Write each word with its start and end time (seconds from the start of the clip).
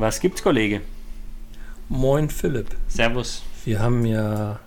Was 0.00 0.18
gibt's, 0.18 0.42
Kollege? 0.42 0.80
Moin 1.90 2.30
Philipp. 2.30 2.74
Servus. 2.88 3.42
Wir 3.66 3.80
haben 3.80 4.06
ja 4.06 4.58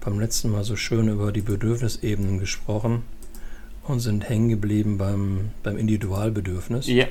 beim 0.00 0.20
letzten 0.20 0.52
Mal 0.52 0.62
so 0.62 0.76
schön 0.76 1.08
über 1.08 1.32
die 1.32 1.40
Bedürfnisebenen 1.40 2.38
gesprochen 2.38 3.02
und 3.82 3.98
sind 3.98 4.28
hängen 4.28 4.50
geblieben 4.50 4.96
beim, 4.96 5.50
beim 5.64 5.76
Individualbedürfnis. 5.76 6.86
Ja. 6.86 7.06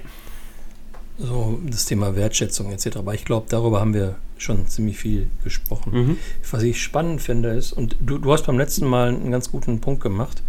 So 1.18 1.60
das 1.66 1.84
Thema 1.84 2.16
Wertschätzung 2.16 2.72
etc. 2.72 2.96
Aber 2.96 3.14
ich 3.14 3.26
glaube, 3.26 3.48
darüber 3.50 3.82
haben 3.82 3.94
wir 3.94 4.16
schon 4.38 4.68
ziemlich 4.68 4.98
viel 4.98 5.28
gesprochen. 5.44 5.94
Mhm. 5.94 6.18
Was 6.52 6.64
ich 6.64 6.82
spannend 6.82 7.22
finde 7.22 7.50
ist, 7.50 7.74
und 7.74 7.96
du, 8.00 8.18
du 8.18 8.32
hast 8.32 8.46
beim 8.46 8.58
letzten 8.58 8.86
Mal 8.86 9.10
einen 9.10 9.32
ganz 9.32 9.52
guten 9.52 9.80
Punkt 9.80 10.02
gemacht, 10.02 10.42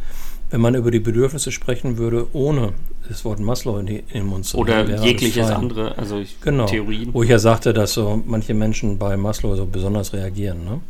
wenn 0.51 0.61
man 0.61 0.75
über 0.75 0.91
die 0.91 1.01
Bedürfnisse 1.01 1.51
sprechen 1.51 1.99
würde, 1.99 2.29
ohne 2.33 2.73
das 3.09 3.25
Wort 3.25 3.41
Maslow 3.41 3.79
in, 3.79 3.87
die, 3.87 3.97
in 3.97 4.21
den 4.21 4.27
Mund 4.27 4.45
zu 4.45 4.59
Oder 4.59 4.85
nehmen, 4.85 4.95
alles 4.95 5.05
jegliches 5.05 5.51
andere, 5.51 5.99
also 5.99 6.19
ich, 6.19 6.41
Genau. 6.41 6.67
Theorien. 6.67 7.13
Wo 7.13 7.23
ich 7.23 7.29
ja 7.31 7.39
sagte, 7.39 7.73
dass 7.73 7.95
so 7.95 8.23
manche 8.25 8.55
Menschen 8.55 8.99
bei 8.99 9.17
Maslow 9.17 9.57
so 9.57 9.67
besonders 9.67 10.13
reagieren. 10.13 10.65
Ne? 10.65 10.81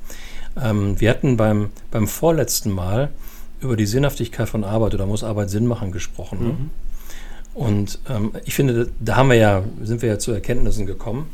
Ähm, 0.62 1.00
wir 1.00 1.10
hatten 1.10 1.36
beim, 1.36 1.70
beim 1.90 2.06
vorletzten 2.06 2.70
Mal 2.70 3.10
über 3.60 3.76
die 3.76 3.86
Sinnhaftigkeit 3.86 4.48
von 4.48 4.64
Arbeit 4.64 4.94
oder 4.94 5.06
muss 5.06 5.24
Arbeit 5.24 5.50
Sinn 5.50 5.66
machen 5.66 5.90
gesprochen. 5.92 6.38
Ne? 6.40 6.48
Mhm. 6.48 6.70
Und 7.54 7.98
ähm, 8.08 8.32
ich 8.44 8.54
finde, 8.54 8.90
da 9.00 9.16
haben 9.16 9.30
wir 9.30 9.36
ja, 9.36 9.62
sind 9.82 10.02
wir 10.02 10.08
ja 10.08 10.18
zu 10.18 10.32
Erkenntnissen 10.32 10.86
gekommen. 10.86 11.30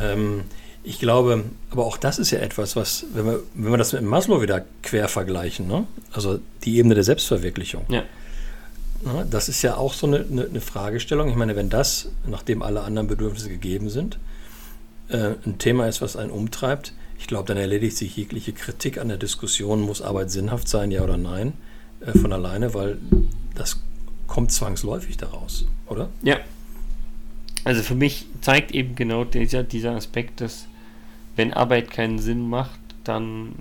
Ähm, 0.00 0.42
ich 0.84 0.98
glaube, 0.98 1.44
aber 1.70 1.86
auch 1.86 1.96
das 1.96 2.18
ist 2.18 2.30
ja 2.30 2.40
etwas, 2.40 2.74
was, 2.74 3.06
wenn 3.14 3.26
wir, 3.26 3.40
wenn 3.54 3.70
wir 3.70 3.78
das 3.78 3.92
mit 3.92 4.02
Maslow 4.02 4.42
wieder 4.42 4.64
quer 4.82 5.08
vergleichen, 5.08 5.68
ne? 5.68 5.86
also 6.12 6.40
die 6.64 6.76
Ebene 6.76 6.94
der 6.94 7.04
Selbstverwirklichung. 7.04 7.84
Ja. 7.88 8.02
Ne, 9.04 9.26
Das 9.30 9.48
ist 9.48 9.62
ja 9.62 9.76
auch 9.76 9.94
so 9.94 10.06
eine, 10.06 10.24
eine, 10.28 10.44
eine 10.44 10.60
Fragestellung. 10.60 11.28
Ich 11.28 11.36
meine, 11.36 11.56
wenn 11.56 11.70
das, 11.70 12.08
nachdem 12.26 12.62
alle 12.62 12.82
anderen 12.82 13.06
Bedürfnisse 13.06 13.48
gegeben 13.48 13.90
sind, 13.90 14.18
äh, 15.08 15.34
ein 15.46 15.58
Thema 15.58 15.88
ist, 15.88 16.02
was 16.02 16.16
einen 16.16 16.30
umtreibt, 16.30 16.94
ich 17.18 17.28
glaube, 17.28 17.46
dann 17.46 17.56
erledigt 17.56 17.96
sich 17.96 18.16
jegliche 18.16 18.52
Kritik 18.52 18.98
an 18.98 19.08
der 19.08 19.18
Diskussion, 19.18 19.80
muss 19.80 20.02
Arbeit 20.02 20.32
sinnhaft 20.32 20.66
sein, 20.66 20.90
ja 20.90 21.02
oder 21.02 21.16
nein, 21.16 21.52
äh, 22.00 22.18
von 22.18 22.32
alleine, 22.32 22.74
weil 22.74 22.98
das 23.54 23.80
kommt 24.26 24.50
zwangsläufig 24.50 25.16
daraus, 25.16 25.66
oder? 25.86 26.08
Ja. 26.22 26.38
Also 27.64 27.82
für 27.82 27.94
mich 27.94 28.26
zeigt 28.40 28.72
eben 28.72 28.96
genau 28.96 29.24
dieser, 29.24 29.62
dieser 29.62 29.92
Aspekt, 29.92 30.40
dass 30.40 30.66
wenn 31.36 31.52
Arbeit 31.52 31.90
keinen 31.90 32.18
Sinn 32.18 32.48
macht, 32.48 32.80
dann 33.04 33.54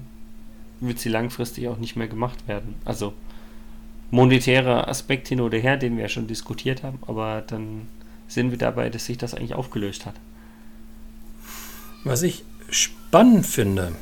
wird 0.80 1.00
sie 1.00 1.10
langfristig 1.10 1.68
auch 1.68 1.78
nicht 1.78 1.96
mehr 1.96 2.08
gemacht 2.08 2.48
werden. 2.48 2.76
Also 2.86 3.14
monetärer 4.10 4.88
Aspekt 4.88 5.28
hin 5.30 5.40
oder 5.40 5.58
her, 5.58 5.78
den 5.78 5.96
wir 5.96 6.04
ja 6.04 6.10
schon 6.10 6.28
diskutiert 6.28 6.84
haben, 6.84 7.00
aber 7.08 7.44
dann 7.46 7.88
sind 8.28 8.52
wir 8.52 8.58
dabei, 8.58 8.90
dass 8.90 9.06
sich 9.06 9.18
das 9.18 9.34
eigentlich 9.34 9.56
aufgelöst 9.56 10.06
hat. 10.06 10.16
Was 12.04 12.24
ich 12.24 12.44
spannend 12.70 13.46
finde 13.46 13.94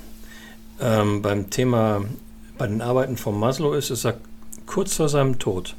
ähm, 0.79 1.21
beim 1.21 1.49
Thema, 1.49 2.05
bei 2.57 2.67
den 2.67 2.81
Arbeiten 2.81 3.17
von 3.17 3.37
Maslow 3.37 3.73
ist, 3.73 3.91
dass 3.91 4.05
er 4.05 4.17
kurz 4.65 4.95
vor 4.95 5.09
seinem 5.09 5.37
Tod 5.37 5.75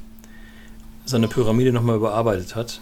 seine 1.07 1.29
Pyramide 1.29 1.73
nochmal 1.73 1.97
überarbeitet 1.97 2.55
hat 2.55 2.81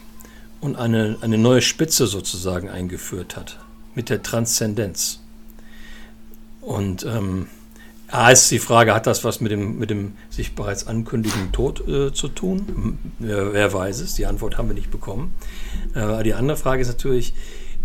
und 0.59 0.75
eine, 0.75 1.17
eine 1.21 1.37
neue 1.37 1.61
Spitze 1.61 2.05
sozusagen 2.05 2.69
eingeführt 2.69 3.37
hat 3.37 3.59
mit 3.95 4.09
der 4.09 4.23
Transzendenz. 4.23 5.19
Und 6.61 7.05
ähm, 7.05 7.47
A 8.11 8.31
ist 8.31 8.49
die 8.49 8.59
Frage, 8.59 8.93
hat 8.93 9.05
das 9.05 9.23
was 9.23 9.39
mit 9.39 9.51
dem, 9.51 9.77
mit 9.77 9.91
dem 9.91 10.13
sich 10.29 10.55
bereits 10.55 10.87
ankündigenden 10.87 11.51
Tod 11.51 11.87
äh, 11.87 12.11
zu 12.11 12.27
tun? 12.27 12.97
Wer, 13.19 13.53
wer 13.53 13.71
weiß 13.71 13.99
es? 13.99 14.15
Die 14.15 14.25
Antwort 14.25 14.57
haben 14.57 14.67
wir 14.67 14.73
nicht 14.73 14.89
bekommen. 14.89 15.33
Äh, 15.93 16.23
die 16.23 16.33
andere 16.33 16.57
Frage 16.57 16.81
ist 16.81 16.87
natürlich, 16.87 17.33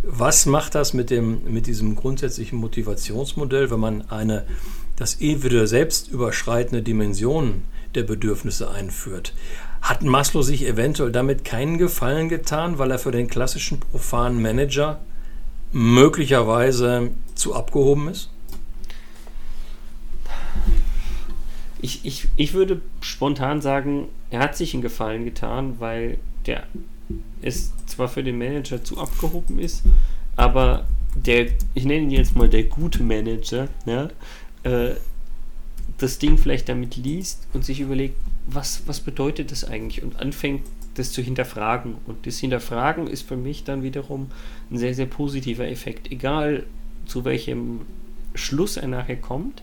was 0.03 0.47
macht 0.47 0.75
das 0.75 0.95
mit, 0.95 1.11
dem, 1.11 1.45
mit 1.53 1.67
diesem 1.67 1.95
grundsätzlichen 1.95 2.59
Motivationsmodell, 2.59 3.71
wenn 3.71 3.81
man 3.81 4.11
eine 4.11 4.45
das 4.97 5.15
individuell 5.15 5.67
selbst 5.67 6.09
überschreitende 6.09 6.83
Dimension 6.83 7.63
der 7.95 8.05
Bedürfnisse 8.05 8.71
einführt? 8.71 9.35
Hat 9.83 10.03
Maslow 10.03 10.43
sich 10.43 10.67
eventuell 10.67 11.13
damit 11.13 11.45
keinen 11.45 11.77
Gefallen 11.77 12.31
getan, 12.31 12.79
weil 12.79 12.91
er 12.91 12.99
für 12.99 13.13
den 13.13 13.29
klassischen 13.29 13.81
profanen 13.81 14.41
Manager 14.41 15.01
möglicherweise 15.75 17.11
zu 17.35 17.55
abgehoben 17.55 18.09
ist? 18.09 18.31
Ich, 21.83 22.05
ich, 22.05 22.29
ich 22.37 22.55
würde 22.55 22.81
spontan 23.01 23.61
sagen, 23.61 24.09
er 24.31 24.41
hat 24.41 24.57
sich 24.57 24.73
einen 24.73 24.83
Gefallen 24.83 25.25
getan, 25.25 25.75
weil 25.81 26.19
der 26.47 26.67
es 27.43 27.73
zwar 27.87 28.09
für 28.09 28.23
den 28.23 28.39
Manager 28.39 28.83
zu 28.83 28.99
abgehoben 28.99 29.59
ist, 29.59 29.83
aber 30.37 30.87
der, 31.15 31.49
ich 31.75 31.85
nenne 31.85 32.05
ihn 32.05 32.11
jetzt 32.11 32.37
mal 32.37 32.49
der 32.49 32.65
gute 32.65 33.03
Manager, 33.03 33.69
ja, 33.85 34.09
äh, 34.63 34.95
das 35.99 36.19
Ding 36.19 36.39
vielleicht 36.39 36.69
damit 36.69 36.97
liest 36.97 37.47
und 37.53 37.65
sich 37.65 37.81
überlegt, 37.81 38.17
was, 38.47 38.83
was 38.87 39.01
bedeutet 39.01 39.51
das 39.51 39.65
eigentlich 39.65 40.03
und 40.03 40.17
anfängt, 40.21 40.63
das 40.95 41.13
zu 41.13 41.23
hinterfragen. 41.23 41.97
Und 42.07 42.27
das 42.27 42.39
Hinterfragen 42.39 43.07
ist 43.07 43.23
für 43.23 43.37
mich 43.37 43.65
dann 43.65 43.83
wiederum 43.83 44.29
ein 44.71 44.79
sehr, 44.79 44.95
sehr 44.95 45.07
positiver 45.07 45.67
Effekt. 45.69 46.11
Egal 46.11 46.65
zu 47.07 47.25
welchem 47.25 47.83
Schluss 48.35 48.77
er 48.77 48.89
nachher 48.89 49.17
kommt, 49.17 49.63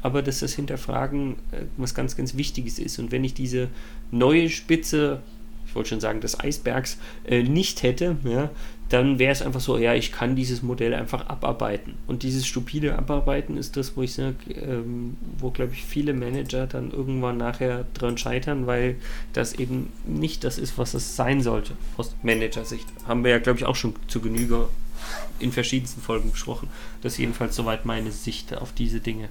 aber 0.00 0.22
dass 0.22 0.40
das 0.40 0.54
Hinterfragen 0.54 1.36
äh, 1.52 1.64
was 1.76 1.94
ganz, 1.94 2.16
ganz 2.16 2.36
Wichtiges 2.36 2.78
ist. 2.78 2.98
Und 2.98 3.10
wenn 3.12 3.24
ich 3.24 3.34
diese 3.34 3.68
neue 4.10 4.48
Spitze, 4.48 5.22
ich 5.68 5.74
wollte 5.74 5.90
schon 5.90 6.00
sagen, 6.00 6.20
des 6.20 6.40
Eisbergs, 6.40 6.98
äh, 7.24 7.42
nicht 7.42 7.82
hätte, 7.82 8.16
ja, 8.24 8.50
dann 8.88 9.18
wäre 9.18 9.32
es 9.32 9.42
einfach 9.42 9.60
so, 9.60 9.76
ja, 9.76 9.92
ich 9.92 10.12
kann 10.12 10.34
dieses 10.34 10.62
Modell 10.62 10.94
einfach 10.94 11.26
abarbeiten. 11.26 11.94
Und 12.06 12.22
dieses 12.22 12.46
stupide 12.46 12.96
Abarbeiten 12.96 13.58
ist 13.58 13.76
das, 13.76 13.96
wo 13.96 14.02
ich 14.02 14.14
sage, 14.14 14.36
ähm, 14.54 15.18
wo, 15.38 15.50
glaube 15.50 15.74
ich, 15.74 15.84
viele 15.84 16.14
Manager 16.14 16.66
dann 16.66 16.90
irgendwann 16.90 17.36
nachher 17.36 17.84
dran 17.92 18.16
scheitern, 18.16 18.66
weil 18.66 18.96
das 19.34 19.52
eben 19.52 19.92
nicht 20.06 20.42
das 20.42 20.58
ist, 20.58 20.78
was 20.78 20.94
es 20.94 21.16
sein 21.16 21.42
sollte, 21.42 21.74
aus 21.98 22.16
Managersicht. 22.22 22.86
Haben 23.06 23.24
wir 23.24 23.32
ja, 23.32 23.38
glaube 23.38 23.58
ich, 23.58 23.66
auch 23.66 23.76
schon 23.76 23.94
zu 24.06 24.20
Genüge 24.20 24.68
in 25.38 25.52
verschiedensten 25.52 26.00
Folgen 26.00 26.30
besprochen. 26.30 26.68
Das 27.02 27.12
ist 27.12 27.18
jedenfalls 27.18 27.54
soweit 27.54 27.84
meine 27.84 28.10
Sicht 28.10 28.56
auf 28.56 28.72
diese 28.72 29.00
Dinge. 29.00 29.28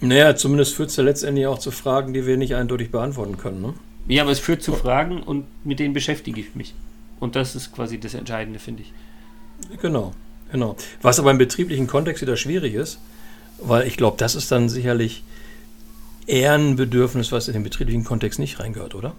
Naja, 0.00 0.34
zumindest 0.34 0.74
führt 0.74 0.90
es 0.90 0.96
ja 0.96 1.02
letztendlich 1.02 1.46
auch 1.46 1.58
zu 1.58 1.70
Fragen, 1.72 2.14
die 2.14 2.24
wir 2.24 2.36
nicht 2.36 2.54
eindeutig 2.54 2.90
beantworten 2.90 3.36
können. 3.36 3.60
Ne? 3.60 3.74
Ja, 4.08 4.22
aber 4.22 4.32
es 4.32 4.38
führt 4.38 4.62
zu 4.62 4.72
Fragen 4.72 5.22
und 5.22 5.44
mit 5.64 5.78
denen 5.78 5.94
beschäftige 5.94 6.40
ich 6.40 6.54
mich. 6.54 6.74
Und 7.20 7.36
das 7.36 7.54
ist 7.54 7.72
quasi 7.72 8.00
das 8.00 8.14
Entscheidende, 8.14 8.58
finde 8.58 8.82
ich. 8.82 8.92
Genau, 9.82 10.14
genau. 10.50 10.76
Was 11.02 11.20
aber 11.20 11.30
im 11.30 11.38
betrieblichen 11.38 11.86
Kontext 11.86 12.22
wieder 12.22 12.36
schwierig 12.36 12.74
ist, 12.74 12.98
weil 13.58 13.86
ich 13.86 13.96
glaube, 13.96 14.16
das 14.16 14.34
ist 14.34 14.50
dann 14.50 14.68
sicherlich 14.68 15.22
eher 16.26 16.54
ein 16.54 16.76
Bedürfnis, 16.76 17.32
was 17.32 17.48
in 17.48 17.54
den 17.54 17.64
betrieblichen 17.64 18.04
Kontext 18.04 18.38
nicht 18.38 18.60
reingehört, 18.60 18.94
oder? 18.94 19.14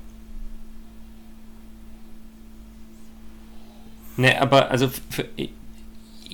Ne, 4.18 4.42
aber 4.42 4.70
also 4.70 4.90
für, 5.10 5.26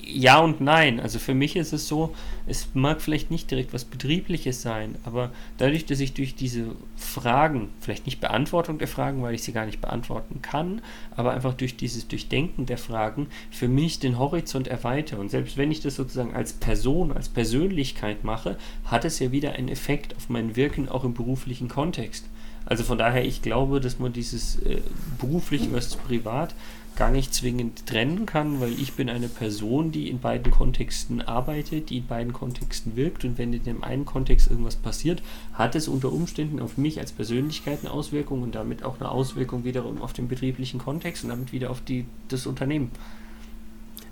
ja 0.05 0.39
und 0.39 0.61
nein. 0.61 0.99
Also 0.99 1.19
für 1.19 1.33
mich 1.33 1.55
ist 1.55 1.73
es 1.73 1.87
so, 1.87 2.13
es 2.47 2.69
mag 2.73 3.01
vielleicht 3.01 3.31
nicht 3.31 3.49
direkt 3.49 3.73
was 3.73 3.85
Betriebliches 3.85 4.61
sein, 4.61 4.95
aber 5.03 5.31
dadurch, 5.57 5.85
dass 5.85 5.99
ich 5.99 6.13
durch 6.13 6.35
diese 6.35 6.75
Fragen, 6.95 7.69
vielleicht 7.79 8.05
nicht 8.05 8.21
Beantwortung 8.21 8.77
der 8.77 8.87
Fragen, 8.87 9.21
weil 9.21 9.35
ich 9.35 9.43
sie 9.43 9.51
gar 9.51 9.65
nicht 9.65 9.81
beantworten 9.81 10.41
kann, 10.41 10.81
aber 11.15 11.33
einfach 11.33 11.53
durch 11.53 11.75
dieses 11.75 12.07
Durchdenken 12.07 12.65
der 12.65 12.77
Fragen 12.77 13.27
für 13.51 13.67
mich 13.67 13.99
den 13.99 14.19
Horizont 14.19 14.67
erweitere. 14.67 15.19
Und 15.19 15.29
selbst 15.29 15.57
wenn 15.57 15.71
ich 15.71 15.81
das 15.81 15.95
sozusagen 15.95 16.33
als 16.33 16.53
Person, 16.53 17.11
als 17.11 17.29
Persönlichkeit 17.29 18.23
mache, 18.23 18.57
hat 18.85 19.05
es 19.05 19.19
ja 19.19 19.31
wieder 19.31 19.53
einen 19.53 19.69
Effekt 19.69 20.15
auf 20.15 20.29
mein 20.29 20.55
Wirken 20.55 20.89
auch 20.89 21.03
im 21.03 21.13
beruflichen 21.13 21.67
Kontext. 21.67 22.25
Also 22.65 22.83
von 22.83 22.97
daher, 22.97 23.25
ich 23.25 23.41
glaube, 23.41 23.79
dass 23.79 23.99
man 23.99 24.13
dieses 24.13 24.57
äh, 24.61 24.81
beruflich 25.19 25.69
versus 25.69 25.97
privat 25.97 26.55
gar 26.95 27.11
nicht 27.11 27.33
zwingend 27.33 27.85
trennen 27.85 28.25
kann, 28.25 28.61
weil 28.61 28.71
ich 28.71 28.93
bin 28.93 29.09
eine 29.09 29.27
Person, 29.27 29.91
die 29.91 30.09
in 30.09 30.19
beiden 30.19 30.51
Kontexten 30.51 31.21
arbeitet, 31.21 31.89
die 31.89 31.97
in 31.97 32.07
beiden 32.07 32.33
Kontexten 32.33 32.95
wirkt 32.95 33.25
und 33.25 33.37
wenn 33.37 33.53
in 33.53 33.63
dem 33.63 33.83
einen 33.83 34.05
Kontext 34.05 34.49
irgendwas 34.49 34.77
passiert, 34.77 35.21
hat 35.53 35.75
es 35.75 35.87
unter 35.87 36.11
Umständen 36.11 36.59
auf 36.59 36.77
mich 36.77 36.99
als 36.99 37.11
Persönlichkeit 37.11 37.79
eine 37.81 37.91
Auswirkung 37.91 38.43
und 38.43 38.55
damit 38.55 38.83
auch 38.83 38.99
eine 38.99 39.11
Auswirkung 39.11 39.65
wiederum 39.65 40.01
auf 40.01 40.13
den 40.13 40.27
betrieblichen 40.27 40.79
Kontext 40.79 41.23
und 41.23 41.29
damit 41.29 41.51
wieder 41.51 41.69
auf 41.69 41.81
die, 41.81 42.05
das 42.29 42.47
Unternehmen. 42.47 42.91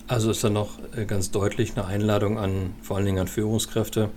Also 0.08 0.32
ist 0.32 0.44
da 0.44 0.50
noch 0.50 0.80
äh, 0.96 1.06
ganz 1.06 1.32
deutlich 1.32 1.78
eine 1.78 1.86
Einladung 1.86 2.38
an 2.38 2.72
vor 2.82 2.98
allen 2.98 3.06
Dingen 3.06 3.20
an 3.20 3.28
Führungskräfte, 3.28 4.10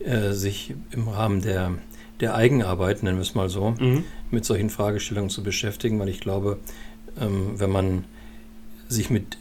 äh, 0.00 0.32
sich 0.32 0.74
im 0.90 1.08
Rahmen 1.08 1.40
der, 1.40 1.78
der 2.20 2.34
Eigenarbeit, 2.34 3.02
nennen 3.02 3.18
wir 3.18 3.22
es 3.22 3.34
mal 3.34 3.48
so, 3.48 3.74
Mhm. 3.78 4.04
mit 4.30 4.44
solchen 4.44 4.70
Fragestellungen 4.70 5.30
zu 5.30 5.42
beschäftigen, 5.42 5.98
weil 6.00 6.08
ich 6.08 6.20
glaube, 6.20 6.58
ähm, 7.20 7.52
wenn 7.58 7.70
man 7.70 8.04
sich 8.88 9.10
mit 9.10 9.38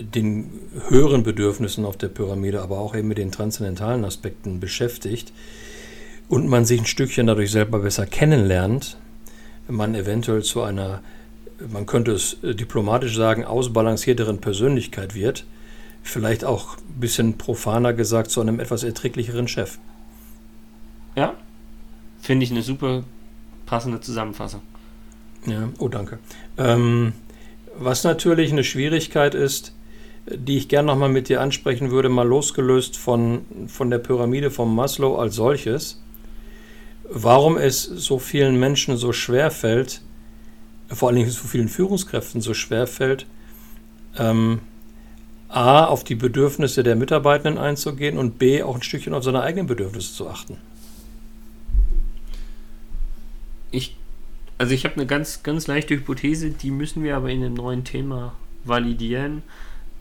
den 0.00 0.50
höheren 0.88 1.22
Bedürfnissen 1.22 1.84
auf 1.84 1.96
der 1.96 2.08
Pyramide, 2.08 2.62
aber 2.62 2.78
auch 2.78 2.94
eben 2.94 3.08
mit 3.08 3.18
den 3.18 3.32
transzendentalen 3.32 4.04
Aspekten 4.04 4.60
beschäftigt 4.60 5.32
und 6.28 6.48
man 6.48 6.64
sich 6.64 6.80
ein 6.80 6.86
Stückchen 6.86 7.26
dadurch 7.26 7.50
selber 7.50 7.80
besser 7.80 8.06
kennenlernt, 8.06 8.96
man 9.68 9.94
eventuell 9.94 10.42
zu 10.42 10.62
einer 10.62 11.00
man 11.72 11.86
könnte 11.86 12.12
es 12.12 12.36
äh, 12.44 12.54
diplomatisch 12.54 13.16
sagen, 13.16 13.44
ausbalancierteren 13.44 14.38
Persönlichkeit 14.38 15.14
wird. 15.14 15.44
Vielleicht 16.02 16.44
auch 16.44 16.76
ein 16.76 17.00
bisschen 17.00 17.36
profaner 17.36 17.92
gesagt 17.92 18.30
zu 18.30 18.40
einem 18.40 18.60
etwas 18.60 18.84
erträglicheren 18.84 19.48
Chef. 19.48 19.78
Ja, 21.16 21.34
finde 22.28 22.44
ich 22.44 22.50
eine 22.50 22.60
super 22.60 23.04
passende 23.64 24.02
Zusammenfassung. 24.02 24.60
Ja, 25.46 25.70
oh 25.78 25.88
danke. 25.88 26.18
Ähm, 26.58 27.14
was 27.78 28.04
natürlich 28.04 28.52
eine 28.52 28.64
Schwierigkeit 28.64 29.34
ist, 29.34 29.72
die 30.26 30.58
ich 30.58 30.68
gerne 30.68 30.88
nochmal 30.88 31.08
mit 31.08 31.30
dir 31.30 31.40
ansprechen 31.40 31.90
würde, 31.90 32.10
mal 32.10 32.28
losgelöst 32.28 32.98
von, 32.98 33.46
von 33.66 33.88
der 33.88 33.96
Pyramide 33.96 34.50
von 34.50 34.74
Maslow 34.74 35.16
als 35.16 35.36
solches, 35.36 36.02
warum 37.08 37.56
es 37.56 37.84
so 37.84 38.18
vielen 38.18 38.60
Menschen 38.60 38.98
so 38.98 39.14
schwer 39.14 39.50
fällt, 39.50 40.02
vor 40.90 41.08
allen 41.08 41.16
Dingen 41.16 41.30
so 41.30 41.48
vielen 41.48 41.68
Führungskräften 41.68 42.42
so 42.42 42.52
schwer 42.52 42.86
fällt, 42.86 43.24
ähm, 44.18 44.60
A, 45.48 45.86
auf 45.86 46.04
die 46.04 46.14
Bedürfnisse 46.14 46.82
der 46.82 46.94
Mitarbeitenden 46.94 47.56
einzugehen 47.56 48.18
und 48.18 48.38
B, 48.38 48.62
auch 48.62 48.74
ein 48.74 48.82
Stückchen 48.82 49.14
auf 49.14 49.24
seine 49.24 49.40
eigenen 49.40 49.66
Bedürfnisse 49.66 50.12
zu 50.12 50.28
achten. 50.28 50.58
Ich, 53.70 53.96
also 54.58 54.74
ich 54.74 54.84
habe 54.84 54.96
eine 54.96 55.06
ganz, 55.06 55.42
ganz 55.42 55.66
leichte 55.66 55.94
Hypothese, 55.94 56.50
die 56.50 56.70
müssen 56.70 57.02
wir 57.02 57.16
aber 57.16 57.30
in 57.30 57.44
einem 57.44 57.54
neuen 57.54 57.84
Thema 57.84 58.34
validieren. 58.64 59.42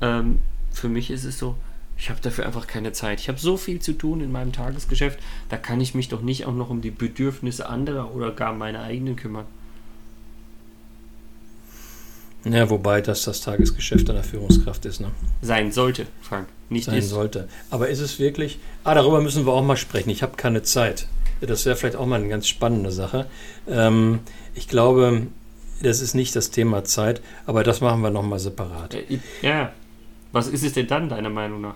Ähm, 0.01 0.39
für 0.71 0.89
mich 0.89 1.11
ist 1.11 1.23
es 1.23 1.37
so, 1.37 1.55
ich 1.97 2.09
habe 2.09 2.19
dafür 2.21 2.45
einfach 2.45 2.67
keine 2.67 2.91
Zeit. 2.91 3.19
Ich 3.19 3.29
habe 3.29 3.39
so 3.39 3.57
viel 3.57 3.79
zu 3.79 3.93
tun 3.93 4.21
in 4.21 4.31
meinem 4.31 4.51
Tagesgeschäft, 4.51 5.19
da 5.49 5.57
kann 5.57 5.79
ich 5.81 5.95
mich 5.95 6.09
doch 6.09 6.21
nicht 6.21 6.45
auch 6.45 6.53
noch 6.53 6.69
um 6.69 6.81
die 6.81 6.91
Bedürfnisse 6.91 7.69
anderer 7.69 8.13
oder 8.13 8.31
gar 8.31 8.53
meine 8.53 8.81
eigenen 8.81 9.15
kümmern. 9.15 9.45
Ja, 12.45 12.69
wobei 12.69 13.01
das 13.01 13.23
das 13.23 13.41
Tagesgeschäft 13.41 14.09
einer 14.09 14.23
Führungskraft 14.23 14.85
ist. 14.85 15.01
Ne? 15.01 15.11
Sein 15.41 15.71
sollte, 15.71 16.07
Frank. 16.21 16.47
Nicht 16.69 16.85
Sein 16.85 16.97
ist. 16.97 17.09
sollte. 17.09 17.47
Aber 17.69 17.89
ist 17.89 17.99
es 17.99 18.19
wirklich. 18.19 18.59
Ah, 18.83 18.93
darüber 18.93 19.21
müssen 19.21 19.45
wir 19.45 19.53
auch 19.53 19.63
mal 19.63 19.75
sprechen. 19.75 20.09
Ich 20.09 20.23
habe 20.23 20.37
keine 20.37 20.63
Zeit. 20.63 21.07
Das 21.41 21.65
wäre 21.65 21.75
vielleicht 21.75 21.95
auch 21.95 22.05
mal 22.05 22.19
eine 22.19 22.29
ganz 22.29 22.47
spannende 22.47 22.91
Sache. 22.91 23.27
Ähm, 23.67 24.19
ich 24.55 24.67
glaube, 24.67 25.27
das 25.81 26.01
ist 26.01 26.15
nicht 26.15 26.35
das 26.35 26.49
Thema 26.49 26.83
Zeit, 26.83 27.21
aber 27.45 27.63
das 27.63 27.81
machen 27.81 28.01
wir 28.01 28.09
nochmal 28.09 28.39
separat. 28.39 28.95
Äh, 28.95 29.19
ja, 29.41 29.71
was 30.31 30.47
ist 30.47 30.63
es 30.63 30.73
denn 30.73 30.87
dann, 30.87 31.09
deiner 31.09 31.29
Meinung 31.29 31.61
nach? 31.61 31.75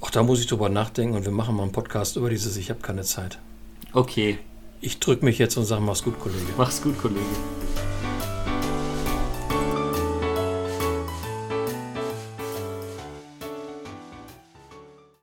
Auch 0.00 0.10
da 0.10 0.22
muss 0.22 0.40
ich 0.40 0.46
drüber 0.46 0.68
nachdenken 0.68 1.14
und 1.14 1.24
wir 1.24 1.32
machen 1.32 1.54
mal 1.54 1.64
einen 1.64 1.72
Podcast 1.72 2.16
über 2.16 2.30
dieses 2.30 2.56
Ich 2.56 2.70
habe 2.70 2.80
keine 2.80 3.02
Zeit. 3.02 3.38
Okay. 3.92 4.38
Ich 4.80 4.98
drücke 4.98 5.24
mich 5.24 5.38
jetzt 5.38 5.56
und 5.56 5.64
sage, 5.64 5.82
mach's 5.82 6.02
gut, 6.02 6.18
Kollege. 6.18 6.52
Mach's 6.56 6.80
gut, 6.80 6.98
Kollege. 6.98 7.20